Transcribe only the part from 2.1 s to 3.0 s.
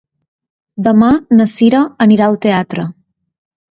al teatre.